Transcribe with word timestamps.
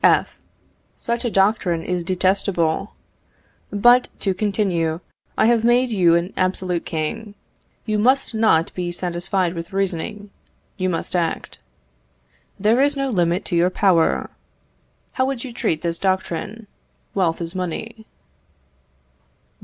F. 0.03 0.35
Such 0.97 1.23
a 1.25 1.29
doctrine 1.29 1.83
is 1.83 2.03
detestable. 2.03 2.95
But, 3.71 4.07
to 4.21 4.33
continue, 4.33 4.99
I 5.37 5.45
have 5.45 5.63
made 5.63 5.91
you 5.91 6.15
an 6.15 6.33
absolute 6.35 6.87
king. 6.87 7.35
You 7.85 7.99
must 7.99 8.33
not 8.33 8.73
be 8.73 8.91
satisfied 8.91 9.53
with 9.53 9.71
reasoning, 9.73 10.31
you 10.75 10.89
must 10.89 11.15
act. 11.15 11.59
There 12.59 12.81
is 12.81 12.97
no 12.97 13.09
limit 13.09 13.45
to 13.45 13.55
your 13.55 13.69
power. 13.69 14.31
How 15.11 15.27
would 15.27 15.43
you 15.43 15.53
treat 15.53 15.83
this 15.83 15.99
doctrine, 15.99 16.65
wealth 17.13 17.39
is 17.39 17.53
money? 17.53 18.07